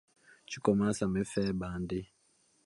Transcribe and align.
tu 0.47 0.59
commences 0.59 1.03
à 1.03 1.07
me 1.07 1.23
faire 1.23 1.53
bander. 1.53 2.09